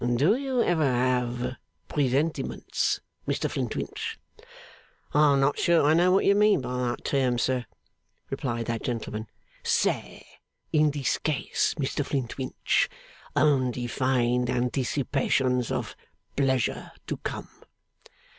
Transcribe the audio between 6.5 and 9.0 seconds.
by the term, sir,' replied that